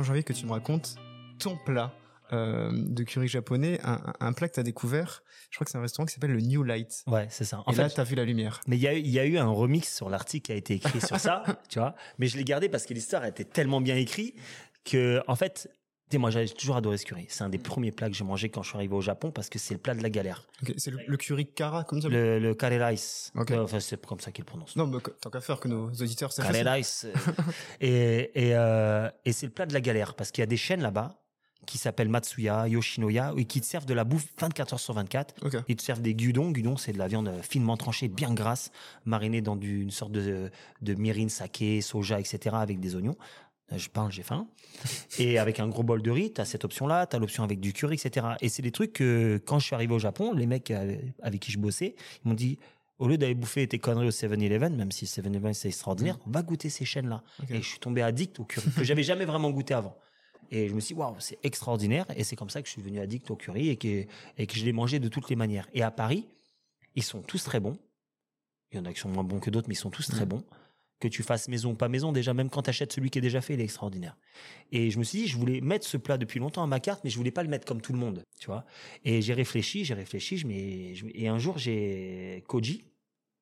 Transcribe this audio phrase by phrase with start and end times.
[0.00, 0.96] moi j'ai envie que tu me racontes
[1.38, 1.92] ton plat
[2.32, 5.22] euh, de curry japonais, un, un plat que t'as découvert.
[5.50, 7.02] Je crois que c'est un restaurant qui s'appelle le New Light.
[7.06, 7.62] Ouais, c'est ça.
[7.66, 8.60] En Et fait, là, t'as vu la lumière.
[8.66, 11.00] mais il y a, y a eu un remix sur l'article qui a été écrit
[11.00, 11.94] sur ça, tu vois.
[12.18, 14.36] Mais je l'ai gardé parce que l'histoire était tellement bien écrite
[14.84, 15.70] que, en fait,
[16.18, 17.26] moi j'ai toujours adoré ce curry.
[17.28, 19.48] C'est un des premiers plats que j'ai mangé quand je suis arrivé au Japon parce
[19.48, 20.46] que c'est le plat de la galère.
[20.76, 22.08] C'est le, le curry kara, comme ça.
[22.08, 23.32] Le, le curry rice.
[23.36, 24.76] Euh, Enfin, c'est comme ça qu'il le prononce.
[24.76, 26.46] Non, mais tant qu'à faire que nos auditeurs sachent.
[26.46, 27.06] Curry rice.
[27.06, 27.42] euh,
[27.80, 30.56] et et, euh, et c'est le plat de la galère parce qu'il y a des
[30.56, 31.16] chaînes là-bas
[31.66, 35.34] qui s'appellent Matsuya, Yoshinoya et qui te servent de la bouffe 24 heures sur 24.
[35.44, 35.56] Ok.
[35.68, 36.50] Ils te servent des gudons.
[36.50, 38.72] Gudon, c'est de la viande finement tranchée, bien grasse,
[39.04, 42.56] marinée dans du- une sorte de, de mirin, saké, soja, etc.
[42.58, 43.16] avec des oignons.
[43.72, 44.48] Euh, Je parle, j'ai faim.
[45.18, 47.94] Et avec un gros bol de riz, t'as cette option-là, t'as l'option avec du curry,
[47.94, 48.26] etc.
[48.40, 51.40] Et c'est des trucs que, quand je suis arrivé au Japon, les mecs euh, avec
[51.40, 52.58] qui je bossais, ils m'ont dit,
[52.98, 56.68] au lieu d'aller bouffer tes conneries au 7-Eleven, même si 7-Eleven c'est extraordinaire, va goûter
[56.68, 57.22] ces chaînes-là.
[57.48, 59.96] Et je suis tombé addict au curry, que j'avais jamais vraiment goûté avant.
[60.50, 62.06] Et je me suis dit, waouh, c'est extraordinaire.
[62.16, 64.04] Et c'est comme ça que je suis devenu addict au curry et que,
[64.36, 65.68] et que je l'ai mangé de toutes les manières.
[65.74, 66.26] Et à Paris,
[66.96, 67.78] ils sont tous très bons.
[68.72, 70.22] Il y en a qui sont moins bons que d'autres, mais ils sont tous très
[70.22, 70.28] Mhm.
[70.28, 70.44] bons.
[71.00, 73.22] Que tu fasses maison ou pas maison, déjà, même quand tu achètes celui qui est
[73.22, 74.16] déjà fait, il est extraordinaire.
[74.70, 77.02] Et je me suis dit, je voulais mettre ce plat depuis longtemps à ma carte,
[77.04, 78.64] mais je voulais pas le mettre comme tout le monde, tu vois.
[79.04, 80.42] Et j'ai réfléchi, j'ai réfléchi,
[81.14, 82.84] et un jour, j'ai Koji,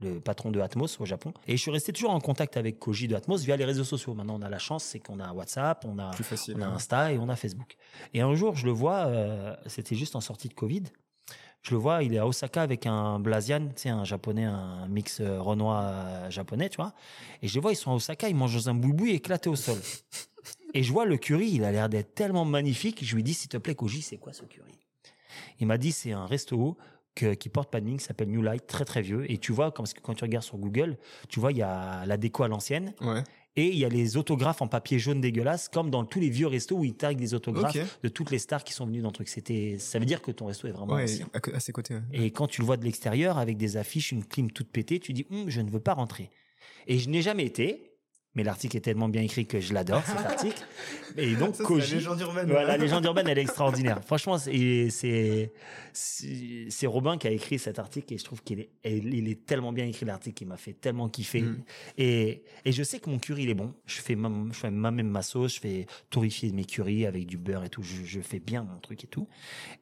[0.00, 1.32] le patron de Atmos au Japon.
[1.46, 4.14] Et je suis resté toujours en contact avec Koji de Atmos via les réseaux sociaux.
[4.14, 6.56] Maintenant, on a la chance, c'est qu'on a WhatsApp, on a, facile.
[6.58, 6.66] on a.
[6.66, 7.76] Insta et on a Facebook.
[8.12, 10.84] Et un jour, je le vois, euh, c'était juste en sortie de Covid.
[11.64, 15.20] Je le vois, il est à Osaka avec un Blasian, tu un japonais, un mix
[15.20, 16.92] euh, renois euh, japonais, tu vois.
[17.40, 19.56] Et je les vois, ils sont à Osaka, ils mangent dans un boui éclaté au
[19.56, 19.78] sol.
[20.74, 23.02] et je vois le curry, il a l'air d'être tellement magnifique.
[23.02, 24.78] Je lui dis, s'il te plaît, Koji, c'est quoi ce curry?
[25.58, 26.76] Il m'a dit, c'est un resto
[27.14, 29.30] qui porte pas de s'appelle New Light, très très vieux.
[29.30, 30.98] Et tu vois, comme, quand tu regardes sur Google,
[31.30, 32.92] tu vois, il y a la déco à l'ancienne.
[33.00, 33.22] Ouais.
[33.56, 36.48] Et il y a les autographes en papier jaune dégueulasse, comme dans tous les vieux
[36.48, 39.14] restos où ils taguent des autographes de toutes les stars qui sont venues dans le
[39.14, 39.28] truc.
[39.28, 41.28] C'était, ça veut dire que ton resto est vraiment Ouais, ancien.
[41.32, 41.94] à, ses côtés.
[41.94, 42.02] ouais.
[42.12, 45.12] Et quand tu le vois de l'extérieur avec des affiches, une clim toute pétée, tu
[45.12, 46.30] dis Hum, je ne veux pas rentrer.
[46.88, 47.93] Et je n'ai jamais été,
[48.34, 50.62] mais l'article est tellement bien écrit que je l'adore cet article.
[51.16, 52.46] Et donc Ça, c'est la Koji, légende urbaine.
[52.50, 54.00] voilà, la légende urbaine, elle est extraordinaire.
[54.04, 55.52] Franchement, c'est
[56.86, 59.86] Robin qui a écrit cet article et je trouve qu'il est il est tellement bien
[59.86, 61.42] écrit l'article, il m'a fait tellement kiffer.
[61.42, 61.62] Mm.
[61.98, 63.72] Et et je sais que mon curry il est bon.
[63.86, 67.36] Je fais ma- je fais moi-même ma sauce, je fais torréfier mes currys avec du
[67.38, 67.82] beurre et tout.
[67.82, 69.28] Je, je fais bien mon truc et tout.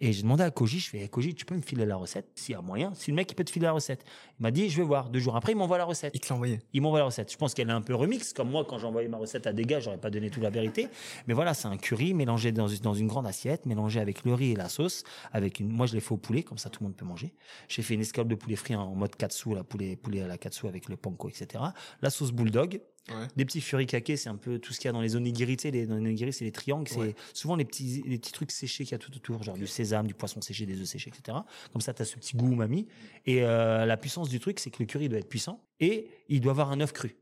[0.00, 2.26] Et j'ai demandé à Koji, je fais Koji, tu peux me filer la recette?
[2.34, 2.92] S'il y a moyen.
[2.94, 4.04] Si le mec il peut te filer la recette,
[4.38, 5.08] il m'a dit je vais voir.
[5.10, 6.12] Deux jours après, il m'envoie la recette.
[6.14, 6.60] Il te l'a envoyé.
[6.72, 7.30] Il m'envoie la recette.
[7.32, 9.52] Je pense qu'elle est un peu remix, comme moi quand j'ai envoyé ma recette à
[9.52, 10.88] des gars, j'aurais pas donné toute la vérité.
[11.28, 14.34] Mais voilà, c'est un curry mélangé dans, une- dans une grande assiette, mélangé avec le
[14.34, 15.04] riz et la sauce.
[15.32, 17.34] Avec une, moi je l'ai fait au poulet, comme ça tout le monde peut manger.
[17.68, 20.38] J'ai fait une escalope de poulet frit en mode katsu, la poulet, poulet à la
[20.38, 21.62] katsu avec le panko, etc.
[22.02, 23.26] La sauce bulldog, Ouais.
[23.34, 25.56] des petits furikake, c'est un peu tout ce qu'il y a dans les onigiri.
[25.56, 27.14] Tu sais, les, dans les onigiri, c'est les triangles, c'est Ouais.
[27.34, 30.06] souvent les petits, les petits trucs séchés qu'il y a tout autour, genre du sésame,
[30.06, 31.36] du poisson séché, des œufs séchés, etc.
[31.72, 32.86] Comme ça, tu as ce petit goût umami.
[33.26, 36.40] Et euh, la puissance du truc, c'est que le curry doit être puissant et il
[36.40, 37.16] doit avoir un œuf cru.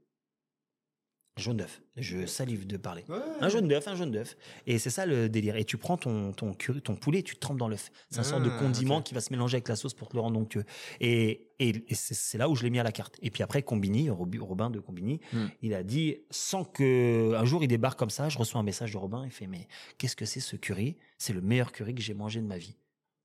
[1.36, 1.80] Jaune d'œuf.
[1.96, 3.04] Je salive de parler.
[3.08, 3.16] Ouais.
[3.40, 4.36] Un jaune d'œuf, un jaune d'œuf.
[4.66, 5.56] Et c'est ça le délire.
[5.56, 7.90] Et tu prends ton, ton, curry, ton poulet, tu te trempes dans l'œuf.
[8.10, 10.16] C'est un sorte de Ah, condiment qui va se mélanger avec la sauce pour te
[10.16, 10.64] le rendre onctueux.
[11.00, 13.16] Et, et, et c'est là où je l'ai mis à la carte.
[13.22, 15.46] Et puis après, Combini, Robi- Robin de Combini, Hmm.
[15.62, 18.92] il a dit, sans que un jour il débarque comme ça, je reçois un message
[18.92, 20.96] de Robin, il fait, mais qu'est-ce que c'est ce curry?
[21.16, 22.76] C'est le meilleur curry que j'ai mangé de ma vie.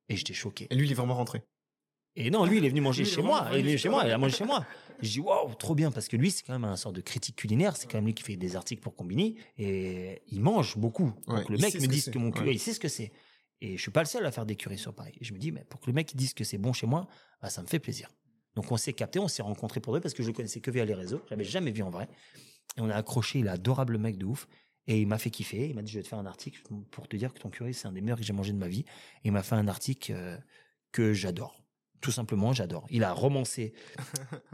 [0.07, 0.67] Et j'étais choqué.
[0.69, 1.41] Et lui, il est vraiment rentré.
[2.15, 3.47] Et non, lui, il est venu manger chez moi.
[3.51, 4.03] Il est venu chez moi.
[4.05, 4.65] Il a mangé chez moi.
[5.01, 5.91] Je dis, waouh, trop bien.
[5.91, 7.75] Parce que lui, c'est quand même un sorte de critique culinaire.
[7.75, 9.35] C'est quand même lui qui fait des articles pour Combini.
[9.57, 11.11] Et il mange beaucoup.
[11.27, 12.55] Ouais, Donc le mec me ce que dit que mon curry, Ouais.
[12.55, 13.11] il sait ce que c'est.
[13.61, 15.13] Et je suis pas le seul à faire des currys sur Paris.
[15.19, 16.87] Et je me dis, mais pour que le mec il dise que c'est bon chez
[16.87, 17.07] moi,
[17.41, 18.09] bah, ça me fait plaisir.
[18.55, 20.71] Donc on s'est capté, on s'est rencontrés pour deux parce que je le connaissais que
[20.71, 21.21] via les réseaux.
[21.25, 22.07] Je l'avais jamais vu en vrai.
[22.77, 23.39] Et on a accroché.
[23.39, 24.47] Il est adorable mec de ouf.
[24.87, 25.67] Et il m'a fait kiffer.
[25.69, 26.61] Il m'a dit, je vais te faire un article
[26.91, 28.67] pour te dire que ton curry, c'est un des meilleurs que j'ai mangé de ma
[28.69, 28.85] vie.
[29.23, 30.37] Et il m'a fait un article euh,
[30.91, 31.64] que j'adore.
[32.05, 32.85] Tout simplement, j'adore.
[32.91, 33.74] Il a romancé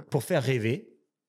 [0.10, 0.88] pour faire rêver.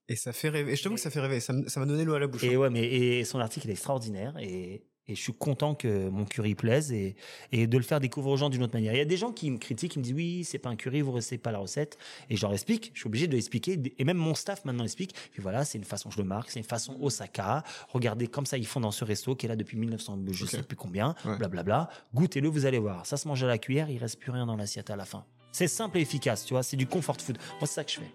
[0.08, 0.72] Et ça fait rêver.
[0.72, 1.40] Et je t'avoue que ça fait rêver.
[1.40, 2.44] Ça m'a donné l'eau à la bouche.
[2.44, 2.48] hein.
[2.50, 6.24] Et ouais, mais et son article est extraordinaire et, et je suis content que mon
[6.24, 7.16] curry plaise et,
[7.50, 8.92] et de le faire découvrir aux gens d'une autre manière.
[8.92, 10.76] Il y a des gens qui me critiquent, qui me disent oui, c'est pas un
[10.76, 11.98] curry, vous recevez pas la recette.
[12.30, 13.80] Et je leur explique, je suis obligé de l'expliquer.
[13.98, 15.14] Et même mon staff maintenant explique.
[15.32, 17.62] Puis voilà, c'est une façon, je le marque, c'est une façon Osaka.
[17.88, 20.50] Regardez comme ça ils font dans ce resto qui est là depuis 1900, je Ok.
[20.50, 21.36] sais plus combien, Ouais.
[21.38, 21.88] blablabla.
[22.14, 23.06] Goûtez-le, vous allez voir.
[23.06, 25.24] Ça se mange à la cuillère, il reste plus rien dans l'assiette à la fin.
[25.52, 27.38] C'est simple et efficace, tu vois, c'est du comfort food.
[27.60, 28.10] Moi, c'est ça que je fais.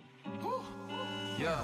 [1.40, 1.64] Yeah.